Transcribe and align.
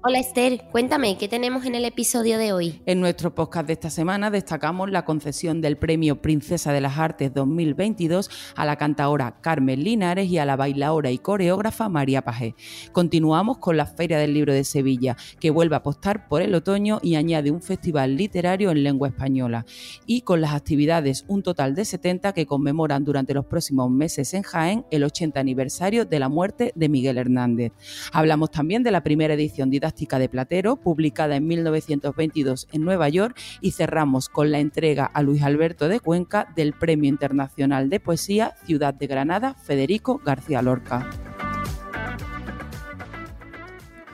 Hola 0.00 0.20
Esther, 0.20 0.62
cuéntame, 0.70 1.18
¿qué 1.18 1.26
tenemos 1.26 1.66
en 1.66 1.74
el 1.74 1.84
episodio 1.84 2.38
de 2.38 2.52
hoy? 2.52 2.80
En 2.86 3.00
nuestro 3.00 3.34
podcast 3.34 3.66
de 3.66 3.72
esta 3.72 3.90
semana 3.90 4.30
destacamos 4.30 4.88
la 4.92 5.04
concesión 5.04 5.60
del 5.60 5.76
Premio 5.76 6.22
Princesa 6.22 6.72
de 6.72 6.80
las 6.80 6.98
Artes 6.98 7.34
2022 7.34 8.30
a 8.54 8.64
la 8.64 8.76
cantaora 8.76 9.40
Carmen 9.40 9.82
Linares 9.82 10.30
y 10.30 10.38
a 10.38 10.44
la 10.44 10.54
bailaora 10.54 11.10
y 11.10 11.18
coreógrafa 11.18 11.88
María 11.88 12.22
Pajé. 12.22 12.54
Continuamos 12.92 13.58
con 13.58 13.76
la 13.76 13.86
Feria 13.86 14.20
del 14.20 14.34
Libro 14.34 14.52
de 14.52 14.62
Sevilla, 14.62 15.16
que 15.40 15.50
vuelve 15.50 15.74
a 15.74 15.78
apostar 15.78 16.28
por 16.28 16.42
el 16.42 16.54
otoño 16.54 17.00
y 17.02 17.16
añade 17.16 17.50
un 17.50 17.60
festival 17.60 18.14
literario 18.16 18.70
en 18.70 18.84
lengua 18.84 19.08
española. 19.08 19.66
Y 20.06 20.20
con 20.20 20.40
las 20.40 20.52
actividades, 20.52 21.24
un 21.26 21.42
total 21.42 21.74
de 21.74 21.84
70 21.84 22.34
que 22.34 22.46
conmemoran 22.46 23.04
durante 23.04 23.34
los 23.34 23.46
próximos 23.46 23.90
meses 23.90 24.32
en 24.32 24.44
Jaén 24.44 24.86
el 24.92 25.02
80 25.02 25.40
aniversario 25.40 26.04
de 26.04 26.20
la 26.20 26.28
muerte 26.28 26.70
de 26.76 26.88
Miguel 26.88 27.18
Hernández. 27.18 27.72
Hablamos 28.12 28.52
también 28.52 28.84
de 28.84 28.92
la 28.92 29.02
primera 29.02 29.34
edición 29.34 29.70
de 30.18 30.28
Platero, 30.28 30.76
publicada 30.76 31.36
en 31.36 31.46
1922 31.46 32.68
en 32.72 32.84
Nueva 32.84 33.08
York, 33.08 33.38
y 33.60 33.72
cerramos 33.72 34.28
con 34.28 34.50
la 34.50 34.58
entrega 34.58 35.04
a 35.04 35.22
Luis 35.22 35.42
Alberto 35.42 35.88
de 35.88 36.00
Cuenca 36.00 36.52
del 36.56 36.72
Premio 36.72 37.08
Internacional 37.08 37.90
de 37.90 38.00
Poesía 38.00 38.54
Ciudad 38.64 38.94
de 38.94 39.06
Granada 39.06 39.54
Federico 39.54 40.20
García 40.24 40.62
Lorca. 40.62 41.08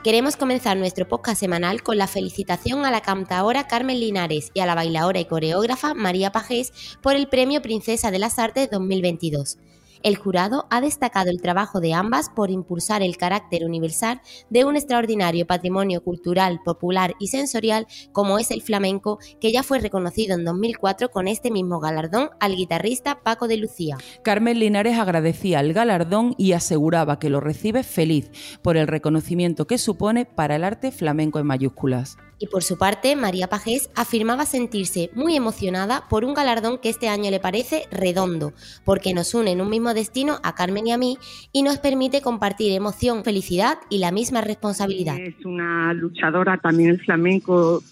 Queremos 0.05 0.37
comenzar 0.37 0.77
nuestro 0.77 1.09
podcast 1.09 1.41
semanal 1.41 1.83
con 1.83 1.97
la 1.97 2.07
felicitación 2.07 2.85
a 2.85 2.91
la 2.91 3.01
cantaora 3.01 3.67
Carmen 3.67 3.99
Linares 3.99 4.51
y 4.53 4.61
a 4.61 4.67
la 4.67 4.75
bailaora 4.75 5.19
y 5.19 5.25
coreógrafa 5.25 5.95
María 5.95 6.31
Pajés 6.31 6.99
por 7.01 7.17
el 7.17 7.27
Premio 7.27 7.63
Princesa 7.63 8.11
de 8.11 8.19
las 8.19 8.39
Artes 8.39 8.69
2022. 8.71 9.57
El 10.05 10.17
jurado 10.19 10.67
ha 10.69 10.83
destacado 10.83 11.31
el 11.31 11.41
trabajo 11.41 11.81
de 11.81 11.95
ambas 11.95 12.29
por 12.29 12.51
impulsar 12.51 13.03
el 13.03 13.17
carácter 13.17 13.65
universal 13.65 14.21
de 14.51 14.67
un 14.67 14.77
extraordinario 14.77 15.47
patrimonio 15.47 16.05
cultural, 16.05 16.61
popular 16.63 17.15
y 17.19 17.29
sensorial 17.29 17.87
como 18.13 18.39
es 18.39 18.51
el 18.51 18.61
flamenco, 18.61 19.19
que 19.41 19.51
ya 19.51 19.63
fue 19.63 19.79
reconocido 19.79 20.35
en 20.35 20.45
2004 20.45 21.11
con 21.11 21.27
este 21.27 21.51
mismo 21.51 21.81
galardón 21.81 22.29
al 22.39 22.55
guitarrista 22.55 23.23
Paco 23.23 23.49
de 23.49 23.57
Lucía. 23.57 23.97
Carmen 24.23 24.59
Linares 24.59 24.99
agradecía 24.99 25.61
el 25.61 25.73
galardón 25.73 26.35
y 26.37 26.53
aseguraba 26.53 27.19
que 27.19 27.31
lo 27.31 27.41
recibe 27.41 27.83
feliz 27.83 28.31
por 28.61 28.77
el 28.77 28.87
reconocimiento 28.87 29.67
que 29.67 29.79
supone 29.79 30.27
para 30.27 30.57
el 30.57 30.65
arte 30.65 30.93
flamenco 30.93 31.39
en 31.39 31.47
mayúsculas. 31.47 32.19
Y 32.39 32.49
por 32.49 32.63
su 32.63 32.77
parte, 32.77 33.17
María 33.17 33.49
Pajés 33.49 33.91
afirmaba 33.95 34.45
sentirse 34.47 35.11
muy 35.15 35.37
emocionada 35.37 36.05
por 36.09 36.25
un 36.25 36.35
galardón 36.35 36.79
que 36.79 36.89
este 36.89 37.09
año 37.09 37.31
le 37.31 37.41
parece 37.41 37.85
redondo, 37.91 38.53
porque 38.85 39.15
nos 39.15 39.35
une 39.35 39.53
en 39.53 39.61
un 39.61 39.71
mismo 39.71 39.95
destino 39.95 40.39
a 40.43 40.55
Carmen 40.55 40.87
y 40.87 40.93
a 40.93 40.99
mí 40.99 41.17
y 41.53 41.63
nos 41.63 41.79
permite 41.79 42.23
compartir 42.23 42.73
emoción, 42.73 43.25
felicidad 43.25 43.79
y 43.89 43.99
la 43.99 44.11
misma 44.11 44.41
responsabilidad. 44.41 45.19
Es 45.19 45.45
una 45.45 45.93
luchadora 45.95 46.59
también 46.59 46.91
el 46.91 47.01
flamenco 47.01 47.83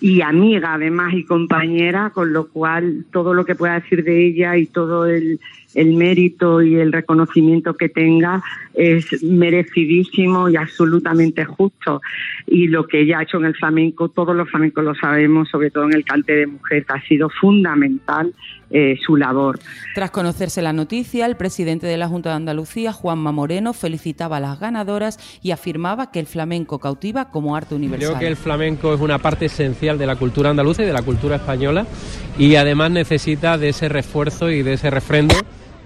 y 0.00 0.20
amiga 0.20 0.74
además 0.74 1.14
y 1.14 1.24
compañera, 1.24 2.10
con 2.10 2.32
lo 2.32 2.48
cual 2.48 3.06
todo 3.12 3.34
lo 3.34 3.44
que 3.44 3.54
pueda 3.54 3.80
decir 3.80 4.04
de 4.04 4.26
ella 4.26 4.56
y 4.56 4.66
todo 4.66 5.06
el 5.06 5.40
el 5.74 5.94
mérito 5.94 6.62
y 6.62 6.76
el 6.76 6.92
reconocimiento 6.92 7.74
que 7.74 7.88
tenga 7.88 8.42
es 8.74 9.22
merecidísimo 9.22 10.48
y 10.48 10.56
absolutamente 10.56 11.44
justo. 11.44 12.00
Y 12.46 12.68
lo 12.68 12.86
que 12.86 13.00
ella 13.00 13.18
ha 13.18 13.22
hecho 13.22 13.38
en 13.38 13.46
el 13.46 13.54
flamenco, 13.54 14.08
todos 14.08 14.34
los 14.34 14.48
flamencos 14.48 14.84
lo 14.84 14.94
sabemos, 14.94 15.48
sobre 15.48 15.70
todo 15.70 15.84
en 15.84 15.94
el 15.94 16.04
cante 16.04 16.34
de 16.34 16.46
mujer, 16.46 16.84
ha 16.88 17.00
sido 17.02 17.28
fundamental 17.28 18.32
eh, 18.72 18.96
su 19.04 19.16
labor. 19.16 19.58
Tras 19.94 20.12
conocerse 20.12 20.62
la 20.62 20.72
noticia, 20.72 21.26
el 21.26 21.36
presidente 21.36 21.88
de 21.88 21.96
la 21.96 22.06
Junta 22.06 22.30
de 22.30 22.36
Andalucía, 22.36 22.92
Juanma 22.92 23.32
Moreno, 23.32 23.72
felicitaba 23.72 24.36
a 24.36 24.40
las 24.40 24.60
ganadoras 24.60 25.18
y 25.42 25.50
afirmaba 25.50 26.12
que 26.12 26.20
el 26.20 26.26
flamenco 26.26 26.78
cautiva 26.78 27.30
como 27.30 27.56
arte 27.56 27.74
universal. 27.74 28.10
Creo 28.10 28.20
que 28.20 28.28
el 28.28 28.36
flamenco 28.36 28.94
es 28.94 29.00
una 29.00 29.18
parte 29.18 29.46
esencial 29.46 29.98
de 29.98 30.06
la 30.06 30.16
cultura 30.16 30.50
andaluza 30.50 30.84
y 30.84 30.86
de 30.86 30.92
la 30.92 31.02
cultura 31.02 31.36
española 31.36 31.84
y 32.38 32.54
además 32.54 32.92
necesita 32.92 33.58
de 33.58 33.70
ese 33.70 33.88
refuerzo 33.88 34.50
y 34.50 34.62
de 34.62 34.74
ese 34.74 34.88
refrendo 34.88 35.34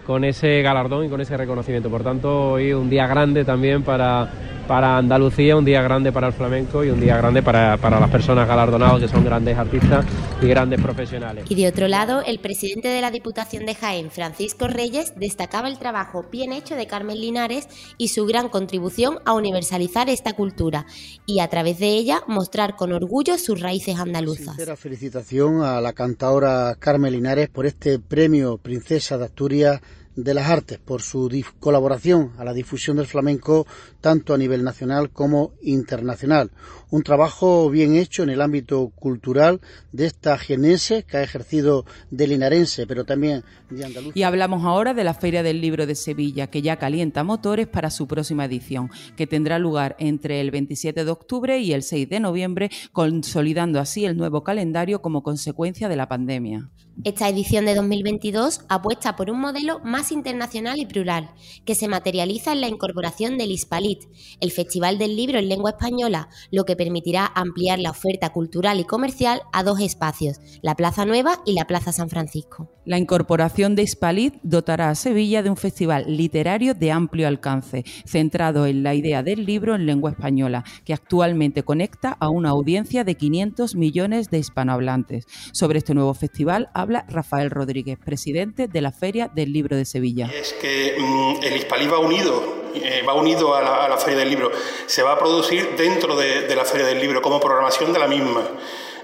con 0.07 0.25
ese 0.25 0.63
galardón 0.63 1.07
y 1.07 1.09
con 1.09 1.21
ese 1.21 1.37
reconocimiento. 1.37 1.91
Por 1.91 2.03
tanto, 2.03 2.53
hoy 2.53 2.73
un 2.73 2.91
día 2.91 3.07
grande 3.07 3.45
también 3.45 3.83
para, 3.83 4.29
para 4.65 4.99
Andalucía, 4.99 5.57
un 5.57 5.65
día 5.65 5.83
grande 5.83 6.13
para 6.13 6.29
el 6.29 6.33
flamenco 6.33 6.85
y 6.85 6.91
un 6.91 7.01
día 7.01 7.17
grande 7.17 7.43
para, 7.43 7.77
para, 7.77 8.01
las 8.01 8.11
personas 8.11 8.49
galardonadas 8.49 9.01
que 9.01 9.09
son 9.09 9.25
grandes 9.25 9.57
artistas 9.57 10.05
y 10.41 10.47
grandes 10.47 10.81
profesionales. 10.81 11.45
Y 11.49 11.55
de 11.55 11.69
otro 11.69 11.89
lado, 11.89 12.23
el 12.27 12.39
presidente 12.39 12.89
de 12.89 13.01
la 13.01 13.11
Diputación 13.11 13.67
de 13.67 13.75
Jaén, 13.75 14.11
Francisco 14.11 14.69
Reyes, 14.69 15.15
destacaba 15.17 15.69
el 15.69 15.79
trabajo 15.79 16.27
bien 16.31 16.53
hecho 16.53 16.75
de 16.75 16.87
Carmen 16.87 17.21
Linares 17.21 17.69
y 17.99 18.09
su 18.09 18.27
gran 18.27 18.49
contribución 18.49 19.19
a 19.25 19.35
universalizar 19.35 20.09
esta 20.09 20.33
cultura 20.33 20.87
y 21.27 21.41
a 21.41 21.49
través 21.49 21.79
de 21.79 21.89
ella 21.89 22.23
mostrar 22.27 22.77
con 22.77 22.93
orgullo 22.93 23.39
sus 23.39 23.61
raíces 23.61 23.99
andaluzas. 23.99 24.57
Sincera 24.57 24.77
felicitación 24.77 25.63
a 25.63 25.81
la 25.81 25.93
cantadora 25.93 26.77
Carmen 26.79 27.13
Linares 27.13 27.49
por 27.49 27.67
este 27.67 27.99
premio 27.99 28.59
Princesa 28.59 29.19
de 29.19 29.25
Asturias 29.25 29.81
de 30.17 30.35
las 30.35 30.49
Artes 30.49 30.79
por 30.79 31.03
su 31.03 31.29
colaboración 31.61 32.33
a 32.39 32.45
la 32.45 32.53
difusión 32.53 32.97
del 32.97 33.07
flamenco 33.07 33.67
tanto 34.01 34.35
a 34.35 34.39
nivel 34.39 34.63
nacional 34.65 35.11
como 35.11 35.53
internacional. 35.63 36.51
Un 36.91 37.03
trabajo 37.03 37.71
bien 37.71 37.97
hecho 37.97 38.23
en 38.23 38.31
el 38.31 38.41
ámbito 38.41 38.93
cultural 38.95 39.61
de 39.93 40.07
esta 40.07 40.39
genense 40.39 41.05
que 41.05 41.17
ha 41.17 41.23
ejercido 41.23 41.85
de 42.11 42.29
linarense, 42.29 42.87
pero 42.87 43.05
también 43.05 43.43
de 43.71 43.85
andaluz. 43.85 44.17
Y 44.17 44.23
hablamos 44.23 44.65
ahora 44.65 44.95
de 44.95 45.05
la 45.05 45.15
Feria 45.15 45.43
del 45.43 45.61
Libro 45.61 45.87
de 45.87 45.95
Sevilla, 45.95 46.49
que 46.49 46.63
ya 46.63 46.77
calienta 46.77 47.25
motores 47.25 47.67
para 47.67 47.91
su 47.91 48.07
próxima 48.07 48.45
edición, 48.45 48.91
que 49.17 49.27
tendrá 49.27 49.59
lugar 49.59 49.97
entre 49.99 50.41
el 50.41 50.51
27 50.51 51.05
de 51.05 51.11
octubre 51.11 51.59
y 51.59 51.73
el 51.73 51.83
6 51.83 52.09
de 52.09 52.21
noviembre, 52.21 52.71
consolidando 52.93 53.81
así 53.81 54.05
el 54.05 54.17
nuevo 54.17 54.45
calendario 54.45 55.03
como 55.03 55.23
consecuencia 55.23 55.89
de 55.89 55.97
la 55.97 56.09
pandemia. 56.09 56.71
Esta 57.03 57.29
edición 57.29 57.65
de 57.65 57.75
2022 57.75 58.61
apuesta 58.69 59.17
por 59.17 59.29
un 59.29 59.41
modelo 59.41 59.81
más 59.81 60.13
internacional 60.13 60.79
y 60.79 60.87
plural, 60.87 61.31
que 61.65 61.75
se 61.75 61.89
materializa 61.89 62.53
en 62.53 62.61
la 62.61 62.69
incorporación 62.69 63.37
del 63.37 63.51
Hispalit, 63.51 64.05
el 64.41 64.53
Festival 64.53 64.97
del 64.97 65.17
Libro 65.17 65.39
en 65.39 65.49
lengua 65.49 65.71
española, 65.71 66.29
lo 66.53 66.65
que 66.65 66.77
permitirá 66.77 67.27
ampliar 67.35 67.81
la 67.81 67.91
oferta 67.91 68.31
cultural 68.31 68.79
y 68.79 68.85
comercial 68.85 69.43
a 69.53 69.65
dos 69.65 69.81
espacios, 69.81 70.39
la 70.63 70.77
Plaza 70.77 71.05
Nueva 71.05 71.41
y 71.45 71.55
la 71.55 71.67
Plaza 71.67 71.91
San 71.91 72.09
Francisco. 72.09 72.71
La 72.87 72.99
incorporación 72.99 73.75
de 73.75 73.83
Hispalit 73.83 74.35
dotará 74.43 74.91
a 74.91 74.95
Sevilla 74.95 75.43
de 75.43 75.51
un 75.51 75.57
festival 75.57 76.05
literario 76.07 76.75
de 76.75 76.93
amplio 76.93 77.27
alcance, 77.27 77.83
centrado 78.05 78.67
en 78.67 78.83
la 78.83 78.95
idea 78.95 79.23
del 79.23 79.47
libro 79.47 79.75
en 79.75 79.87
lengua 79.87 80.11
española, 80.11 80.65
que 80.85 80.93
actualmente 80.93 81.65
conecta 81.65 82.11
a 82.11 82.29
una 82.29 82.51
audiencia 82.51 83.03
de 83.03 83.15
500 83.15 83.75
millones 83.75 84.31
de 84.31 84.39
hispanohablantes. 84.39 85.25
Sobre 85.53 85.79
este 85.79 85.95
nuevo 85.95 86.13
festival 86.13 86.69
habla 86.85 87.07
Rafael 87.09 87.51
Rodríguez, 87.51 87.99
presidente 87.99 88.69
de 88.69 88.81
la 88.83 88.93
Feria 88.93 89.31
del 89.35 89.53
Libro 89.53 89.75
de 89.75 89.87
Sevilla. 89.87 90.31
Es 90.33 90.53
que 90.53 90.97
mmm, 90.99 91.43
el 91.43 91.57
Hispalí 91.57 91.87
va 91.87 91.99
unido, 91.99 92.43
eh, 92.75 93.03
va 93.09 93.15
unido 93.15 93.55
a 93.55 93.89
la, 93.89 93.97
Feria 93.97 94.19
del 94.19 94.29
Libro. 94.29 94.53
Se 94.87 95.03
va 95.03 95.13
a 95.13 95.19
producir 95.19 95.77
dentro 95.79 96.15
de, 96.15 96.55
la 96.55 96.65
Feria 96.65 96.87
del 96.87 97.01
Libro 97.01 97.23
como 97.23 97.41
programación 97.41 97.93
de 97.93 97.99
la 97.99 98.07
misma. 98.07 98.43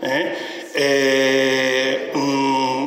¿eh? 0.03 0.37
Eh, 0.75 2.13
mmm, 2.15 2.87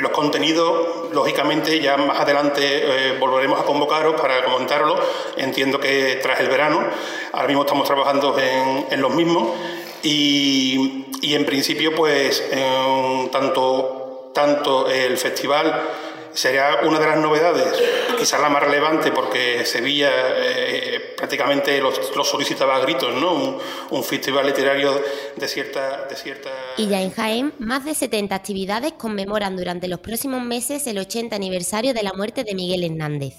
los 0.00 0.10
contenidos, 0.10 1.10
lógicamente, 1.14 1.80
ya 1.80 1.96
más 1.96 2.20
adelante 2.20 3.16
volveremos 3.18 3.58
a 3.58 3.64
convocaros 3.64 4.20
para 4.20 4.44
comentarlo. 4.44 5.00
Entiendo 5.38 5.80
que 5.80 6.18
tras 6.22 6.38
el 6.40 6.48
verano, 6.48 6.84
ahora 7.32 7.48
mismo 7.48 7.62
estamos 7.62 7.86
trabajando 7.86 8.36
en, 8.38 9.00
los 9.00 9.14
mismos 9.14 9.48
y, 10.02 11.06
en 11.22 11.46
principio, 11.46 11.94
pues, 11.94 12.44
tanto 13.32 14.05
tanto 14.36 14.86
el 14.90 15.16
festival 15.16 15.82
sería 16.34 16.80
una 16.84 16.98
de 16.98 17.06
las 17.06 17.18
novedades, 17.18 17.82
quizás 18.18 18.38
la 18.38 18.50
más 18.50 18.62
relevante, 18.62 19.10
porque 19.10 19.64
Sevilla 19.64 20.10
eh, 20.36 21.14
prácticamente 21.16 21.80
lo, 21.80 21.90
lo, 22.14 22.22
solicitaba 22.22 22.76
a 22.76 22.80
gritos, 22.80 23.14
¿no? 23.14 23.32
Un, 23.32 23.58
un, 23.90 24.04
festival 24.04 24.46
literario 24.46 25.02
de 25.34 25.48
cierta, 25.48 26.04
de 26.04 26.16
cierta... 26.16 26.50
Y 26.76 26.88
ya 26.88 27.00
en 27.00 27.12
Jaén, 27.12 27.54
más 27.58 27.86
de 27.86 27.94
70 27.94 28.34
actividades 28.34 28.92
conmemoran 28.92 29.56
durante 29.56 29.88
los 29.88 30.00
próximos 30.00 30.42
meses 30.42 30.86
el 30.86 30.98
80 30.98 31.34
aniversario 31.34 31.94
de 31.94 32.02
la 32.02 32.12
muerte 32.12 32.44
de 32.44 32.54
Miguel 32.54 32.84
Hernández. 32.84 33.36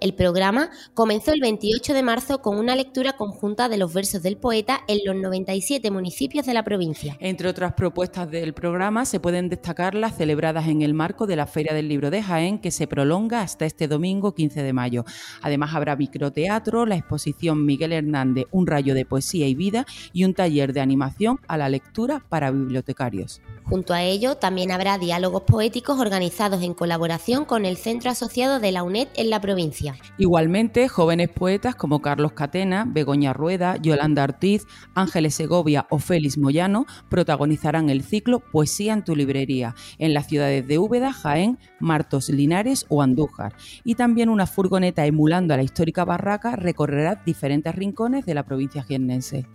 El 0.00 0.14
programa 0.14 0.70
comenzó 0.94 1.32
el 1.32 1.40
28 1.40 1.94
de 1.94 2.02
marzo 2.02 2.42
con 2.42 2.58
una 2.58 2.76
lectura 2.76 3.14
conjunta 3.14 3.68
de 3.68 3.78
los 3.78 3.92
versos 3.92 4.22
del 4.22 4.36
poeta 4.36 4.80
en 4.88 5.00
los 5.04 5.16
97 5.16 5.90
municipios 5.90 6.46
de 6.46 6.54
la 6.54 6.64
provincia. 6.64 7.16
Entre 7.20 7.48
otras 7.48 7.74
propuestas 7.74 8.30
del 8.30 8.54
programa 8.54 9.04
se 9.04 9.20
pueden 9.20 9.48
destacar 9.48 9.94
las 9.94 10.16
celebradas 10.16 10.68
en 10.68 10.82
el 10.82 10.94
marco 10.94 11.26
de 11.26 11.36
la 11.36 11.46
Feria 11.46 11.74
del 11.74 11.88
Libro 11.88 12.10
de 12.10 12.22
Jaén, 12.22 12.58
que 12.58 12.70
se 12.70 12.86
prolonga 12.86 13.42
hasta 13.42 13.66
este 13.66 13.88
domingo 13.88 14.34
15 14.34 14.62
de 14.62 14.72
mayo. 14.72 15.04
Además 15.42 15.74
habrá 15.74 15.96
microteatro, 15.96 16.86
la 16.86 16.96
exposición 16.96 17.64
Miguel 17.64 17.92
Hernández, 17.92 18.46
Un 18.50 18.66
rayo 18.66 18.94
de 18.94 19.04
poesía 19.04 19.46
y 19.46 19.54
vida 19.54 19.86
y 20.12 20.24
un 20.24 20.34
taller 20.34 20.72
de 20.72 20.80
animación 20.80 21.40
a 21.48 21.56
la 21.56 21.68
lectura 21.68 22.24
para 22.28 22.50
bibliotecarios. 22.50 23.40
Junto 23.64 23.94
a 23.94 24.02
ello, 24.02 24.36
también 24.36 24.72
habrá 24.72 24.98
diálogos 24.98 25.42
poéticos 25.42 25.98
organizados 25.98 26.62
en 26.62 26.74
colaboración 26.74 27.44
con 27.46 27.64
el 27.64 27.78
Centro 27.78 28.10
Asociado 28.10 28.60
de 28.60 28.72
la 28.72 28.82
UNED 28.82 29.08
en 29.14 29.30
la 29.30 29.40
provincia. 29.40 29.83
Igualmente, 30.18 30.88
jóvenes 30.88 31.28
poetas 31.28 31.74
como 31.74 32.00
Carlos 32.00 32.32
Catena, 32.32 32.84
Begoña 32.86 33.32
Rueda, 33.32 33.76
Yolanda 33.76 34.24
Ortiz, 34.24 34.66
Ángeles 34.94 35.34
Segovia 35.34 35.86
o 35.90 35.98
Félix 35.98 36.38
Moyano 36.38 36.86
protagonizarán 37.08 37.90
el 37.90 38.02
ciclo 38.02 38.40
Poesía 38.40 38.92
en 38.92 39.04
tu 39.04 39.14
librería 39.16 39.74
en 39.98 40.14
las 40.14 40.28
ciudades 40.28 40.66
de 40.66 40.78
Úbeda, 40.78 41.12
Jaén, 41.12 41.58
Martos, 41.80 42.28
Linares 42.28 42.86
o 42.88 43.02
Andújar. 43.02 43.54
Y 43.84 43.94
también 43.94 44.28
una 44.28 44.46
furgoneta 44.46 45.06
emulando 45.06 45.54
a 45.54 45.56
la 45.56 45.62
histórica 45.62 46.04
barraca 46.04 46.56
recorrerá 46.56 47.22
diferentes 47.24 47.74
rincones 47.74 48.26
de 48.26 48.34
la 48.34 48.44
provincia 48.44 48.82
jiennense. 48.82 49.46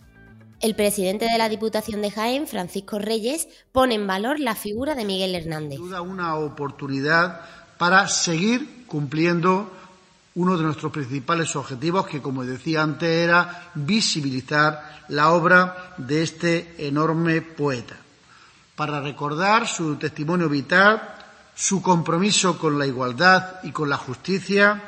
El 0.62 0.76
presidente 0.76 1.26
de 1.26 1.38
la 1.38 1.48
Diputación 1.48 2.02
de 2.02 2.12
Jaén, 2.12 2.46
Francisco 2.46 3.00
Reyes, 3.00 3.48
pone 3.72 3.96
en 3.96 4.06
valor 4.06 4.42
la 4.42 4.56
figura 4.56 4.94
de 4.94 5.06
Miguel 5.06 5.34
Hernández. 5.34 5.80
una 5.80 6.36
oportunidad 6.36 7.42
para 7.78 8.10
seguir 8.10 8.86
cumpliendo 8.86 9.72
uno 10.36 10.58
de 10.58 10.64
nuestros 10.64 10.92
principales 10.92 11.56
objetivos, 11.56 12.08
que 12.08 12.22
como 12.22 12.46
decía 12.46 12.84
antes 12.84 13.10
era 13.10 13.72
visibilizar 13.76 15.04
la 15.10 15.32
obra 15.32 15.96
de 15.98 16.24
este 16.24 16.88
enorme 16.88 17.42
poeta, 17.42 17.96
para 18.76 19.02
recordar 19.02 19.68
su 19.68 19.96
testimonio 19.96 20.48
vital, 20.48 21.16
su 21.56 21.82
compromiso 21.82 22.58
con 22.58 22.80
la 22.80 22.86
igualdad 22.86 23.56
y 23.64 23.72
con 23.72 23.90
la 23.90 23.98
justicia, 23.98 24.82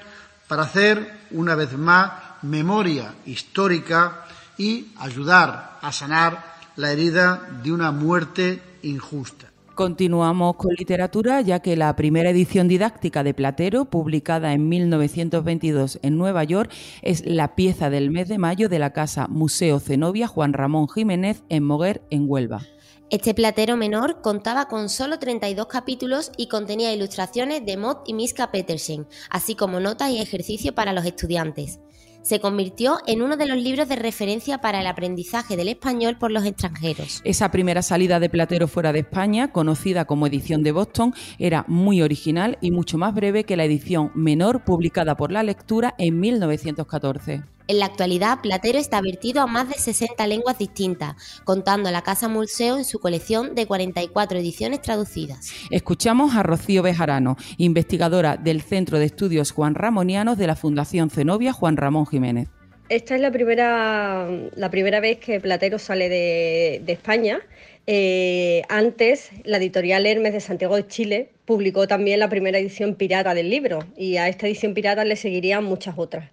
para 0.48 0.64
hacer 0.64 1.28
una 1.32 1.56
vez 1.56 1.78
más 1.78 2.12
memoria 2.44 3.14
histórica 3.26 4.26
y 4.58 4.94
ayudar 5.00 5.80
a 5.82 5.92
sanar 5.92 6.56
la 6.76 6.92
herida 6.92 7.50
de 7.64 7.72
una 7.72 7.92
muerte 7.92 8.62
injusta. 8.84 9.51
Continuamos 9.82 10.58
con 10.58 10.76
literatura, 10.76 11.42
ya 11.42 11.60
que 11.60 11.76
la 11.76 11.96
primera 11.96 12.30
edición 12.30 12.68
didáctica 12.68 13.24
de 13.24 13.34
Platero, 13.34 13.86
publicada 13.86 14.54
en 14.54 14.70
1922 14.70 15.98
en 16.04 16.20
Nueva 16.20 16.44
York, 16.44 16.72
es 17.02 17.26
la 17.26 17.56
pieza 17.56 17.90
del 17.90 18.12
mes 18.12 18.28
de 18.28 18.38
mayo 18.38 18.70
de 18.70 18.78
la 18.78 18.94
casa 18.94 19.28
Museo 19.28 19.80
Zenobia 19.80 20.28
Juan 20.28 20.54
Ramón 20.54 20.88
Jiménez 20.88 21.42
en 21.50 21.64
Moguer, 21.64 22.04
en 22.12 22.26
Huelva. 22.30 22.62
Este 23.10 23.34
platero 23.34 23.76
menor 23.76 24.22
contaba 24.22 24.68
con 24.68 24.88
solo 24.88 25.18
32 25.18 25.66
capítulos 25.66 26.32
y 26.38 26.48
contenía 26.48 26.94
ilustraciones 26.94 27.66
de 27.66 27.78
Mott 27.78 28.04
y 28.06 28.14
Miska 28.14 28.52
Petersen, 28.52 29.08
así 29.32 29.56
como 29.56 29.80
notas 29.80 30.12
y 30.12 30.22
ejercicios 30.22 30.76
para 30.76 30.94
los 30.94 31.06
estudiantes 31.06 31.80
se 32.22 32.40
convirtió 32.40 33.00
en 33.08 33.22
uno 33.22 33.38
de 33.38 33.46
los 33.46 33.58
libros 33.58 33.88
de 33.90 33.96
referencia 33.96 34.60
para 34.60 34.82
el 34.82 34.88
aprendizaje 34.88 35.58
del 35.58 35.68
español 35.68 36.18
por 36.18 36.32
los 36.32 36.46
extranjeros. 36.46 37.22
Esa 37.24 37.52
primera 37.52 37.82
salida 37.82 38.20
de 38.20 38.30
Platero 38.30 38.68
fuera 38.68 38.94
de 38.94 39.00
España, 39.00 39.52
conocida 39.52 40.06
como 40.06 40.28
edición 40.28 40.64
de 40.64 40.72
Boston, 40.72 41.14
era 41.40 41.66
muy 41.68 42.02
original 42.02 42.58
y 42.62 42.72
mucho 42.72 42.98
más 42.98 43.14
breve 43.14 43.44
que 43.44 43.58
la 43.58 43.66
edición 43.66 44.12
menor 44.16 44.64
publicada 44.64 45.16
por 45.16 45.32
la 45.32 45.44
lectura 45.44 45.96
en 45.98 46.20
1914. 46.20 47.44
En 47.72 47.80
la 47.80 47.86
actualidad, 47.86 48.40
Platero 48.44 48.78
está 48.78 49.00
vertido 49.00 49.42
a 49.42 49.48
más 49.48 49.70
de 49.70 49.76
60 49.76 50.28
lenguas 50.28 50.58
distintas, 50.58 51.16
contando 51.46 51.90
la 51.90 52.02
Casa 52.02 52.28
Museo 52.28 52.78
en 52.78 52.84
su 52.84 53.00
colección 53.00 53.56
de 53.56 53.66
44 53.66 54.40
ediciones 54.40 54.82
traducidas. 54.82 55.54
Escuchamos 55.70 56.36
a 56.36 56.44
Rocío 56.44 56.84
Bejarano, 56.84 57.38
investigadora 57.56 58.36
del 58.36 58.62
Centro 58.62 59.00
de 59.00 59.06
Estudios 59.06 59.52
Juan 59.52 59.76
Ramonianos 59.76 60.38
de 60.38 60.48
la 60.48 60.58
Fundación 60.58 61.10
Zenobia 61.10 61.54
Juan 61.54 61.78
Ramón 61.78 62.08
Jiménez. 62.08 62.50
Esta 62.90 63.16
es 63.16 63.22
la 63.22 63.32
primera, 63.32 64.28
la 64.54 64.70
primera 64.70 65.00
vez 65.00 65.20
que 65.20 65.40
Platero 65.40 65.80
sale 65.80 66.10
de, 66.10 66.84
España. 66.88 67.40
Eh, 67.88 68.64
antes, 68.68 69.30
la 69.46 69.56
editorial 69.56 70.06
Hermes 70.06 70.34
de 70.34 70.42
Santiago 70.42 70.76
de 70.76 70.88
Chile 70.88 71.30
publicó 71.46 71.88
también 71.88 72.20
la 72.20 72.28
primera 72.28 72.60
edición 72.60 72.96
pirata 72.96 73.34
del 73.34 73.50
libro 73.50 73.80
y 73.96 74.18
a 74.18 74.28
esta 74.28 74.46
edición 74.46 74.74
pirata 74.74 75.06
le 75.06 75.16
seguirían 75.16 75.64
muchas 75.64 75.94
otras. 75.98 76.30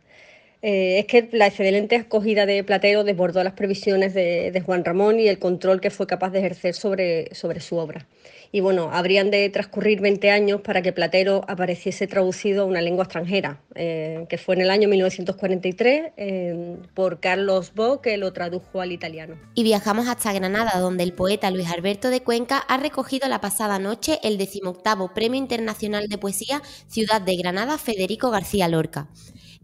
Eh, 0.61 0.99
es 0.99 1.07
que 1.07 1.29
la 1.33 1.47
excelente 1.47 1.97
acogida 1.97 2.45
de 2.45 2.65
Platero 2.65 3.05
desbordó 3.05 3.45
las 3.45 3.53
previsiones 3.53 4.13
de, 4.15 4.63
Juan 4.67 4.85
Ramón 4.85 5.21
y 5.21 5.29
el 5.29 5.39
control 5.39 5.81
que 5.81 5.91
fue 5.91 6.07
capaz 6.07 6.31
de 6.31 6.41
ejercer 6.41 6.75
sobre, 6.75 7.33
sobre 7.35 7.61
su 7.61 7.77
obra. 7.77 8.07
Y 8.51 8.61
bueno, 8.61 8.91
habrían 8.93 9.31
de 9.31 9.49
transcurrir 9.51 10.01
20 10.01 10.31
años 10.31 10.63
para 10.63 10.81
que 10.81 10.93
Platero 10.93 11.45
apareciese 11.49 12.07
traducido 12.07 12.63
a 12.63 12.67
una 12.67 12.81
lengua 12.81 13.05
extranjera, 13.05 13.61
eh, 13.75 14.25
que 14.29 14.39
fue 14.39 14.55
en 14.55 14.63
el 14.63 14.71
año 14.71 14.89
1943 14.89 16.13
eh, 16.17 16.77
por 16.95 17.21
Carlos 17.21 17.73
Bo, 17.75 18.01
que 18.01 18.17
lo 18.17 18.33
tradujo 18.33 18.81
al 18.81 18.91
italiano. 18.91 19.37
Y 19.55 19.65
viajamos 19.65 20.09
hasta 20.09 20.33
Granada, 20.33 20.81
donde 20.81 21.05
el 21.05 21.13
poeta 21.13 21.51
Luis 21.51 21.69
Alberto 21.69 22.09
de 22.09 22.23
Cuenca 22.23 22.57
ha 22.57 22.79
recogido 22.79 23.29
la 23.29 23.41
pasada 23.41 23.79
noche 23.79 24.19
el 24.23 24.39
decimoctavo 24.39 25.13
Premio 25.13 25.39
Internacional 25.39 26.09
de 26.09 26.17
Poesía 26.17 26.63
Ciudad 26.89 27.21
de 27.21 27.37
Granada 27.37 27.77
Federico 27.77 28.31
García 28.31 28.67
Lorca. 28.67 29.09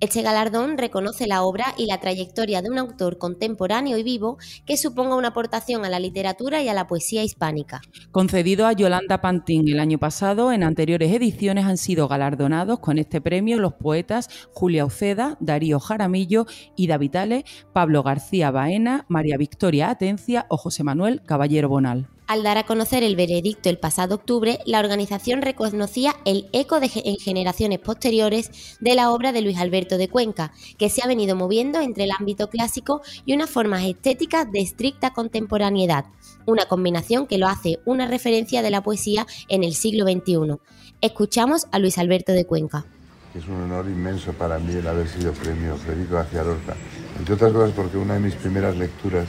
Este 0.04 0.20
galardón 0.20 0.76
reconoce 0.76 1.26
la 1.26 1.44
obra 1.44 1.64
y 1.78 1.86
la 1.86 1.98
trayectoria 1.98 2.60
de 2.60 2.68
un 2.68 2.76
autor 2.76 3.16
contemporáneo 3.16 3.96
y 3.96 4.02
vivo 4.02 4.36
que 4.66 4.76
suponga 4.76 5.16
una 5.16 5.28
aportación 5.28 5.86
a 5.86 5.88
la 5.88 5.98
literatura 5.98 6.62
y 6.62 6.68
a 6.68 6.74
la 6.74 6.86
poesía 6.86 7.24
hispánica. 7.24 7.80
Concedido 8.10 8.66
a 8.66 8.74
Yolanda 8.74 9.22
Pantín 9.22 9.66
el 9.66 9.80
año 9.80 9.96
pasado, 9.96 10.52
en 10.52 10.62
anteriores 10.62 11.10
ediciones 11.10 11.64
han 11.64 11.78
sido 11.78 12.06
galardonados 12.06 12.80
con 12.80 12.98
este 12.98 13.22
premio 13.22 13.58
los 13.58 13.72
poetas 13.72 14.28
Julia 14.52 14.84
Uceda, 14.84 15.38
Darío 15.40 15.80
Jaramillo, 15.80 16.44
Ida 16.76 16.98
Vitale, 16.98 17.46
Pablo 17.72 18.02
García 18.02 18.50
Baena, 18.50 19.06
María 19.08 19.38
Victoria 19.38 19.88
Atencia 19.88 20.44
o 20.50 20.58
José 20.58 20.84
Manuel 20.84 21.22
Caballero 21.24 21.70
Bonal. 21.70 22.10
Al 22.26 22.42
dar 22.42 22.56
a 22.56 22.64
conocer 22.64 23.02
el 23.02 23.16
veredicto 23.16 23.68
el 23.68 23.78
pasado 23.78 24.14
octubre, 24.14 24.58
la 24.64 24.80
organización 24.80 25.42
reconocía 25.42 26.14
el 26.24 26.48
eco 26.54 26.78
en 26.80 27.16
generaciones 27.18 27.80
posteriores 27.80 28.78
de 28.80 28.94
la 28.94 29.10
obra 29.10 29.30
de 29.32 29.42
Luis 29.42 29.58
Alberto 29.58 29.98
de 29.98 30.08
Cuenca, 30.08 30.50
que 30.78 30.88
se 30.88 31.02
ha 31.04 31.06
venido 31.06 31.36
moviendo 31.36 31.80
entre 31.80 32.04
el 32.04 32.12
ámbito 32.18 32.48
clásico 32.48 33.02
y 33.26 33.34
unas 33.34 33.50
formas 33.50 33.84
estéticas 33.84 34.50
de 34.50 34.62
estricta 34.62 35.12
contemporaneidad, 35.12 36.06
una 36.46 36.64
combinación 36.64 37.26
que 37.26 37.36
lo 37.36 37.46
hace 37.46 37.80
una 37.84 38.06
referencia 38.06 38.62
de 38.62 38.70
la 38.70 38.82
poesía 38.82 39.26
en 39.48 39.62
el 39.62 39.74
siglo 39.74 40.06
XXI. 40.06 40.56
Escuchamos 41.02 41.66
a 41.72 41.78
Luis 41.78 41.98
Alberto 41.98 42.32
de 42.32 42.46
Cuenca. 42.46 42.86
Es 43.34 43.46
un 43.48 43.64
honor 43.64 43.84
inmenso 43.86 44.32
para 44.32 44.58
mí 44.58 44.72
el 44.72 44.86
haber 44.86 45.08
sido 45.08 45.34
premio 45.34 45.76
Federico 45.76 46.14
García 46.14 46.42
Lorca, 46.42 46.74
entre 47.18 47.34
otras 47.34 47.52
cosas 47.52 47.72
porque 47.76 47.98
una 47.98 48.14
de 48.14 48.20
mis 48.20 48.34
primeras 48.34 48.74
lecturas, 48.78 49.26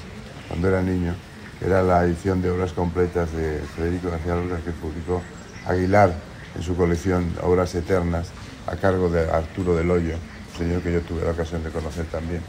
cuando 0.48 0.70
era 0.70 0.82
niño, 0.82 1.14
era 1.62 1.82
la 1.84 2.04
edición 2.04 2.42
de 2.42 2.50
obras 2.50 2.74
completas 2.74 3.32
de 3.32 3.60
Federico 3.76 4.10
García 4.10 4.36
Lorca 4.36 4.58
que 4.64 4.72
publicó 4.72 5.22
Aguilar 5.66 6.14
en 6.56 6.62
su 6.62 6.76
colección 6.76 7.34
Obras 7.42 7.76
Eternas 7.76 8.28
a 8.68 8.76
cargo 8.76 9.10
de 9.10 9.30
Arturo 9.30 9.76
del 9.76 9.90
Hoyo, 9.92 10.16
señor 10.58 10.82
que 10.82 10.94
yo 10.94 11.02
tuve 11.02 11.24
la 11.24 11.32
ocasión 11.32 11.64
de 11.64 11.70
conocer 11.70 12.06
también. 12.06 12.42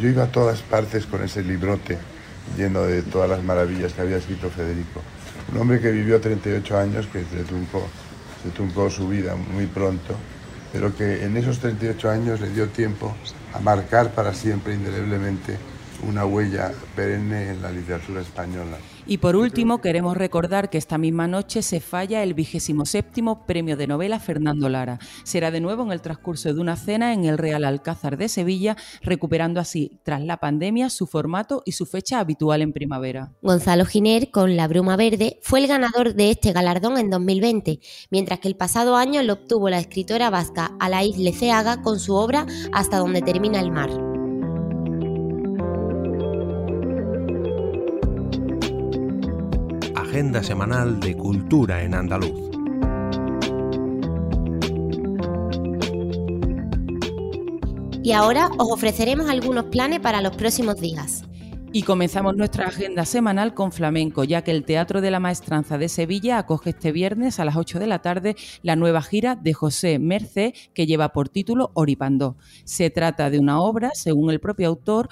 Yo 0.00 0.08
iba 0.08 0.24
a 0.24 0.32
todas 0.32 0.60
partes 0.60 1.06
con 1.06 1.22
ese 1.22 1.42
librote 1.42 1.98
lleno 2.56 2.82
de 2.82 3.02
todas 3.02 3.28
las 3.28 3.42
maravillas 3.42 3.92
que 3.92 4.02
había 4.02 4.16
escrito 4.16 4.50
Federico. 4.50 5.00
Un 5.52 5.60
hombre 5.60 5.80
que 5.80 5.90
vivió 5.90 6.20
38 6.20 6.78
años, 6.78 7.06
que 7.06 7.24
se 7.24 7.44
truncó, 7.44 7.86
se 8.42 8.50
truncó 8.50 8.90
su 8.90 9.08
vida 9.08 9.34
muy 9.36 9.66
pronto, 9.66 10.14
pero 10.72 10.94
que 10.94 11.24
en 11.24 11.36
esos 11.36 11.58
38 11.58 12.10
años 12.10 12.40
le 12.40 12.50
dio 12.50 12.68
tiempo 12.68 13.14
a 13.52 13.60
marcar 13.60 14.10
para 14.12 14.32
siempre, 14.32 14.74
indeleblemente, 14.74 15.58
una 16.08 16.24
huella 16.24 16.72
perenne 16.94 17.50
en 17.50 17.62
la 17.62 17.70
literatura 17.70 18.20
española. 18.20 18.78
Y 19.06 19.18
por 19.18 19.34
último, 19.34 19.80
queremos 19.80 20.16
recordar 20.16 20.70
que 20.70 20.78
esta 20.78 20.98
misma 20.98 21.26
noche 21.26 21.62
se 21.62 21.80
falla 21.80 22.22
el 22.22 22.34
vigésimo 22.34 22.86
séptimo 22.86 23.44
Premio 23.44 23.76
de 23.76 23.86
Novela 23.86 24.20
Fernando 24.20 24.68
Lara. 24.68 24.98
Será 25.24 25.50
de 25.50 25.60
nuevo 25.60 25.82
en 25.82 25.90
el 25.90 26.00
transcurso 26.00 26.54
de 26.54 26.60
una 26.60 26.76
cena 26.76 27.12
en 27.12 27.24
el 27.24 27.38
Real 27.38 27.64
Alcázar 27.64 28.16
de 28.16 28.28
Sevilla, 28.28 28.76
recuperando 29.02 29.58
así, 29.58 29.98
tras 30.04 30.22
la 30.22 30.36
pandemia, 30.36 30.90
su 30.90 31.06
formato 31.06 31.62
y 31.64 31.72
su 31.72 31.86
fecha 31.86 32.20
habitual 32.20 32.62
en 32.62 32.72
primavera. 32.72 33.32
Gonzalo 33.42 33.84
Giner, 33.84 34.30
con 34.30 34.56
La 34.56 34.68
Bruma 34.68 34.96
Verde, 34.96 35.40
fue 35.42 35.60
el 35.60 35.66
ganador 35.66 36.14
de 36.14 36.30
este 36.30 36.52
galardón 36.52 36.96
en 36.98 37.10
2020, 37.10 37.80
mientras 38.10 38.38
que 38.38 38.48
el 38.48 38.56
pasado 38.56 38.96
año 38.96 39.22
lo 39.22 39.32
obtuvo 39.32 39.70
la 39.70 39.80
escritora 39.80 40.30
vasca 40.30 40.76
Alaís 40.78 41.18
Leceaga 41.18 41.82
con 41.82 41.98
su 41.98 42.14
obra 42.14 42.46
Hasta 42.72 42.98
donde 42.98 43.22
termina 43.22 43.60
el 43.60 43.72
mar. 43.72 44.09
Agenda 50.10 50.42
semanal 50.42 50.98
de 50.98 51.16
cultura 51.16 51.84
en 51.84 51.94
andaluz. 51.94 52.50
Y 58.02 58.10
ahora 58.10 58.48
os 58.58 58.72
ofreceremos 58.72 59.30
algunos 59.30 59.66
planes 59.66 60.00
para 60.00 60.20
los 60.20 60.34
próximos 60.34 60.80
días. 60.80 61.22
Y 61.72 61.84
comenzamos 61.84 62.34
nuestra 62.34 62.66
agenda 62.66 63.04
semanal 63.04 63.54
con 63.54 63.70
flamenco, 63.70 64.24
ya 64.24 64.42
que 64.42 64.50
el 64.50 64.64
Teatro 64.64 65.00
de 65.00 65.12
la 65.12 65.20
Maestranza 65.20 65.78
de 65.78 65.88
Sevilla 65.88 66.38
acoge 66.38 66.70
este 66.70 66.90
viernes 66.90 67.38
a 67.38 67.44
las 67.44 67.54
8 67.54 67.78
de 67.78 67.86
la 67.86 68.00
tarde 68.00 68.34
la 68.62 68.74
nueva 68.74 69.02
gira 69.02 69.36
de 69.36 69.52
José 69.52 70.00
Mercé, 70.00 70.54
que 70.74 70.86
lleva 70.86 71.10
por 71.10 71.28
título 71.28 71.70
Oripandó. 71.74 72.36
Se 72.64 72.90
trata 72.90 73.30
de 73.30 73.38
una 73.38 73.60
obra, 73.60 73.92
según 73.94 74.32
el 74.32 74.40
propio 74.40 74.66
autor, 74.66 75.08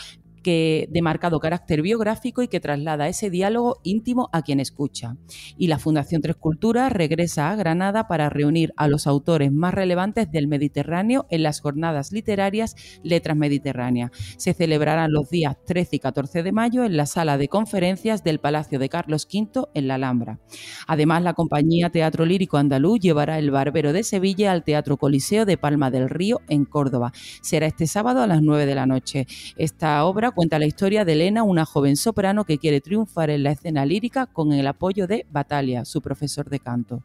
que, 0.48 0.88
de 0.90 1.02
marcado 1.02 1.40
carácter 1.40 1.82
biográfico 1.82 2.40
y 2.40 2.48
que 2.48 2.58
traslada 2.58 3.06
ese 3.06 3.28
diálogo 3.28 3.80
íntimo 3.82 4.30
a 4.32 4.40
quien 4.40 4.60
escucha. 4.60 5.18
Y 5.58 5.66
la 5.66 5.78
Fundación 5.78 6.22
Tres 6.22 6.36
Culturas 6.36 6.90
regresa 6.90 7.50
a 7.50 7.54
Granada 7.54 8.08
para 8.08 8.30
reunir 8.30 8.72
a 8.78 8.88
los 8.88 9.06
autores 9.06 9.52
más 9.52 9.74
relevantes 9.74 10.30
del 10.30 10.48
Mediterráneo 10.48 11.26
en 11.28 11.42
las 11.42 11.60
jornadas 11.60 12.12
literarias 12.12 12.76
Letras 13.02 13.36
Mediterráneas. 13.36 14.10
Se 14.38 14.54
celebrarán 14.54 15.12
los 15.12 15.28
días 15.28 15.54
13 15.66 15.96
y 15.96 15.98
14 15.98 16.42
de 16.42 16.52
mayo 16.52 16.82
en 16.82 16.96
la 16.96 17.04
sala 17.04 17.36
de 17.36 17.48
conferencias 17.48 18.24
del 18.24 18.38
Palacio 18.38 18.78
de 18.78 18.88
Carlos 18.88 19.28
V 19.30 19.68
en 19.74 19.86
la 19.86 19.96
Alhambra. 19.96 20.40
Además, 20.86 21.22
la 21.24 21.34
compañía 21.34 21.90
Teatro 21.90 22.24
Lírico 22.24 22.56
Andaluz 22.56 23.00
llevará 23.00 23.38
el 23.38 23.50
Barbero 23.50 23.92
de 23.92 24.02
Sevilla 24.02 24.52
al 24.52 24.64
Teatro 24.64 24.96
Coliseo 24.96 25.44
de 25.44 25.58
Palma 25.58 25.90
del 25.90 26.08
Río 26.08 26.40
en 26.48 26.64
Córdoba. 26.64 27.12
Será 27.42 27.66
este 27.66 27.86
sábado 27.86 28.22
a 28.22 28.26
las 28.26 28.40
9 28.40 28.64
de 28.64 28.74
la 28.74 28.86
noche. 28.86 29.26
Esta 29.58 30.02
obra 30.06 30.30
cuenta 30.38 30.60
la 30.60 30.66
historia 30.66 31.04
de 31.04 31.14
Elena, 31.14 31.42
una 31.42 31.64
joven 31.64 31.96
soprano 31.96 32.44
que 32.44 32.58
quiere 32.58 32.80
triunfar 32.80 33.28
en 33.28 33.42
la 33.42 33.50
escena 33.50 33.84
lírica 33.84 34.26
con 34.26 34.52
el 34.52 34.68
apoyo 34.68 35.08
de 35.08 35.26
Batalia, 35.32 35.84
su 35.84 36.00
profesor 36.00 36.48
de 36.48 36.60
canto. 36.60 37.02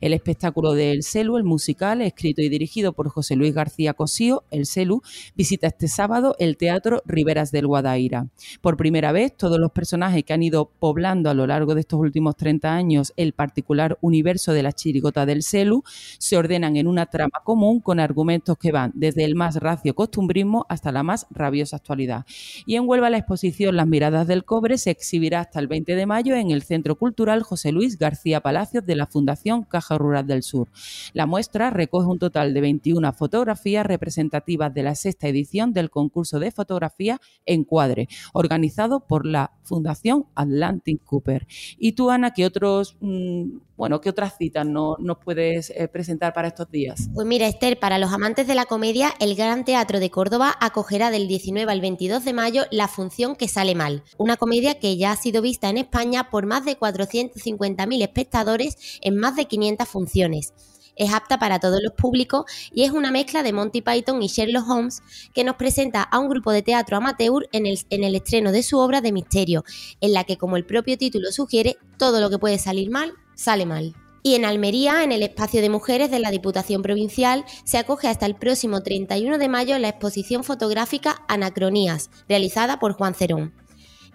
El 0.00 0.12
espectáculo 0.12 0.72
de 0.72 0.92
El 0.92 1.02
Celu, 1.02 1.36
el 1.36 1.42
musical, 1.42 2.00
escrito 2.00 2.42
y 2.42 2.48
dirigido 2.48 2.92
por 2.92 3.08
José 3.08 3.34
Luis 3.34 3.52
García 3.52 3.92
Cosío, 3.94 4.44
El 4.52 4.66
Celu, 4.66 5.02
visita 5.34 5.66
este 5.66 5.88
sábado 5.88 6.36
el 6.38 6.56
Teatro 6.56 7.02
Riberas 7.06 7.50
del 7.50 7.66
Guadaira. 7.66 8.28
Por 8.60 8.76
primera 8.76 9.10
vez, 9.10 9.36
todos 9.36 9.58
los 9.58 9.72
personajes 9.72 10.22
que 10.22 10.32
han 10.32 10.44
ido 10.44 10.70
poblando 10.78 11.28
a 11.28 11.34
lo 11.34 11.44
largo 11.48 11.74
de 11.74 11.80
estos 11.80 11.98
últimos 11.98 12.36
30 12.36 12.72
años 12.72 13.12
el 13.16 13.32
particular 13.32 13.98
universo 14.00 14.52
de 14.52 14.62
la 14.62 14.70
chirigota 14.70 15.26
del 15.26 15.42
Celu 15.42 15.82
se 16.18 16.36
ordenan 16.36 16.76
en 16.76 16.86
una 16.86 17.06
trama 17.06 17.40
común 17.42 17.80
con 17.80 17.98
argumentos 17.98 18.56
que 18.56 18.70
van 18.70 18.92
desde 18.94 19.24
el 19.24 19.34
más 19.34 19.56
racio 19.56 19.92
costumbrismo 19.92 20.66
hasta 20.68 20.92
la 20.92 21.02
más 21.02 21.26
rabiosa 21.32 21.74
actualidad 21.74 22.24
y 22.66 22.74
en 22.74 22.86
Huelva 22.86 23.08
la 23.08 23.18
exposición 23.18 23.76
Las 23.76 23.86
miradas 23.86 24.26
del 24.26 24.44
cobre 24.44 24.76
se 24.76 24.90
exhibirá 24.90 25.40
hasta 25.40 25.60
el 25.60 25.68
20 25.68 25.94
de 25.94 26.04
mayo 26.04 26.34
en 26.34 26.50
el 26.50 26.62
Centro 26.62 26.96
Cultural 26.96 27.42
José 27.42 27.72
Luis 27.72 27.96
García 27.96 28.40
Palacios 28.40 28.84
de 28.84 28.96
la 28.96 29.06
Fundación 29.06 29.62
Caja 29.62 29.96
Rural 29.96 30.26
del 30.26 30.42
Sur. 30.42 30.68
La 31.12 31.26
muestra 31.26 31.70
recoge 31.70 32.08
un 32.08 32.18
total 32.18 32.52
de 32.52 32.60
21 32.60 33.12
fotografías 33.12 33.86
representativas 33.86 34.74
de 34.74 34.82
la 34.82 34.94
sexta 34.96 35.28
edición 35.28 35.72
del 35.72 35.90
concurso 35.90 36.40
de 36.40 36.50
fotografía 36.50 37.20
Encuadre, 37.44 38.08
organizado 38.32 39.06
por 39.06 39.24
la 39.24 39.52
Fundación 39.62 40.26
Atlantic 40.34 41.02
Cooper. 41.04 41.46
Y 41.78 41.92
tú, 41.92 42.10
Ana, 42.10 42.32
¿qué 42.32 42.44
otros, 42.44 42.96
mm, 43.00 43.58
bueno, 43.76 44.00
qué 44.00 44.10
otras 44.10 44.36
citas 44.36 44.66
no, 44.66 44.96
nos 44.98 45.18
puedes 45.18 45.70
eh, 45.70 45.88
presentar 45.88 46.32
para 46.32 46.48
estos 46.48 46.70
días? 46.70 47.08
Pues 47.14 47.26
mira, 47.26 47.46
Esther, 47.46 47.78
para 47.78 47.98
los 47.98 48.12
amantes 48.12 48.46
de 48.46 48.54
la 48.54 48.64
comedia, 48.64 49.12
el 49.20 49.34
Gran 49.34 49.64
Teatro 49.64 50.00
de 50.00 50.10
Córdoba 50.10 50.54
acogerá 50.60 51.10
del 51.10 51.28
19 51.28 51.70
al 51.70 51.80
22 51.80 52.24
de 52.24 52.32
mayo 52.32 52.64
la 52.70 52.88
función 52.88 53.36
que 53.36 53.48
sale 53.48 53.74
mal, 53.74 54.02
una 54.18 54.36
comedia 54.36 54.78
que 54.78 54.96
ya 54.96 55.12
ha 55.12 55.16
sido 55.16 55.42
vista 55.42 55.68
en 55.68 55.78
España 55.78 56.30
por 56.30 56.46
más 56.46 56.64
de 56.64 56.78
450.000 56.78 58.02
espectadores 58.02 58.98
en 59.02 59.16
más 59.16 59.36
de 59.36 59.46
500 59.46 59.88
funciones 59.88 60.54
es 60.96 61.12
apta 61.12 61.38
para 61.38 61.60
todos 61.60 61.80
los 61.82 61.92
públicos 61.92 62.46
y 62.72 62.82
es 62.82 62.90
una 62.90 63.10
mezcla 63.10 63.42
de 63.42 63.52
Monty 63.52 63.82
Python 63.82 64.22
y 64.22 64.28
Sherlock 64.28 64.68
Holmes 64.68 65.02
que 65.32 65.44
nos 65.44 65.56
presenta 65.56 66.02
a 66.02 66.18
un 66.18 66.28
grupo 66.28 66.50
de 66.50 66.62
teatro 66.62 66.96
amateur 66.96 67.48
en 67.52 67.66
el, 67.66 67.78
en 67.90 68.02
el 68.02 68.14
estreno 68.14 68.50
de 68.50 68.62
su 68.62 68.78
obra 68.78 69.00
de 69.00 69.12
misterio, 69.12 69.64
en 70.00 70.12
la 70.12 70.24
que, 70.24 70.38
como 70.38 70.56
el 70.56 70.64
propio 70.64 70.96
título 70.96 71.30
sugiere, 71.30 71.76
todo 71.98 72.20
lo 72.20 72.30
que 72.30 72.38
puede 72.38 72.58
salir 72.58 72.90
mal, 72.90 73.12
sale 73.36 73.64
mal. 73.66 73.94
Y 74.24 74.34
en 74.34 74.44
Almería, 74.44 75.04
en 75.04 75.12
el 75.12 75.22
espacio 75.22 75.60
de 75.60 75.70
mujeres 75.70 76.10
de 76.10 76.18
la 76.18 76.32
Diputación 76.32 76.82
Provincial, 76.82 77.44
se 77.62 77.78
acoge 77.78 78.08
hasta 78.08 78.26
el 78.26 78.34
próximo 78.34 78.82
31 78.82 79.38
de 79.38 79.48
mayo 79.48 79.78
la 79.78 79.90
exposición 79.90 80.42
fotográfica 80.42 81.22
Anacronías, 81.28 82.10
realizada 82.28 82.80
por 82.80 82.94
Juan 82.94 83.14
Cerón. 83.14 83.54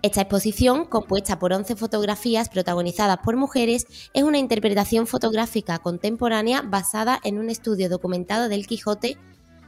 Esta 0.01 0.21
exposición, 0.21 0.83
compuesta 0.85 1.39
por 1.39 1.53
11 1.53 1.77
fotografías 1.77 2.49
protagonizadas 2.49 3.19
por 3.23 3.37
mujeres, 3.37 3.85
es 4.13 4.23
una 4.23 4.39
interpretación 4.39 5.07
fotográfica 5.07 5.79
contemporánea 5.79 6.61
basada 6.61 7.19
en 7.23 7.37
un 7.37 7.49
estudio 7.49 7.87
documentado 7.87 8.49
del 8.49 8.67
Quijote. 8.67 9.17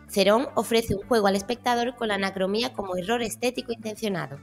Cerón 0.09 0.47
ofrece 0.55 0.95
un 0.95 1.07
juego 1.07 1.27
al 1.27 1.35
espectador 1.35 1.95
con 1.95 2.09
la 2.09 2.15
anacromía 2.15 2.73
como 2.73 2.97
error 2.97 3.21
estético 3.21 3.71
intencionado. 3.71 4.39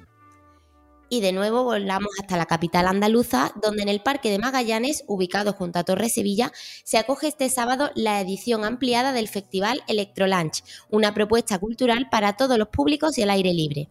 Y 1.12 1.21
de 1.21 1.33
nuevo 1.33 1.64
volamos 1.64 2.11
hasta 2.21 2.37
la 2.37 2.47
capital 2.47 2.87
andaluza, 2.87 3.52
donde 3.61 3.83
en 3.83 3.88
el 3.88 4.00
Parque 4.00 4.31
de 4.31 4.38
Magallanes, 4.38 5.02
ubicado 5.09 5.52
junto 5.52 5.81
a 5.81 5.85
Torre 5.85 6.09
Sevilla, 6.09 6.52
se 6.85 6.99
acoge 6.99 7.26
este 7.26 7.49
sábado 7.49 7.90
la 7.97 8.21
edición 8.21 8.64
ampliada 8.64 9.12
del 9.12 9.26
Festival 9.26 9.83
Electrolunch, 9.88 10.62
una 10.88 11.12
propuesta 11.12 11.59
cultural 11.59 12.07
para 12.12 12.35
todos 12.37 12.59
los 12.59 12.69
públicos 12.69 13.19
y 13.19 13.23
al 13.23 13.31
aire 13.31 13.52
libre. 13.52 13.88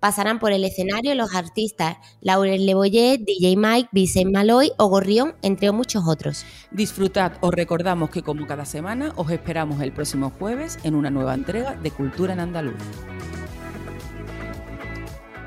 Pasarán 0.00 0.40
por 0.40 0.50
el 0.50 0.64
escenario 0.64 1.14
los 1.14 1.36
artistas 1.36 1.98
Laurel 2.20 2.66
Leboyer, 2.66 3.20
DJ 3.20 3.56
Mike, 3.56 3.88
Vicente 3.92 4.32
Maloy 4.32 4.72
o 4.76 4.88
Gorrión, 4.88 5.36
entre 5.42 5.70
muchos 5.70 6.02
otros. 6.08 6.44
Disfrutad, 6.72 7.34
os 7.42 7.54
recordamos 7.54 8.10
que 8.10 8.22
como 8.22 8.44
cada 8.44 8.64
semana 8.64 9.12
os 9.14 9.30
esperamos 9.30 9.80
el 9.82 9.92
próximo 9.92 10.32
jueves 10.36 10.80
en 10.82 10.96
una 10.96 11.10
nueva 11.10 11.32
entrega 11.34 11.76
de 11.76 11.92
Cultura 11.92 12.32
en 12.32 12.40
Andaluz. 12.40 12.74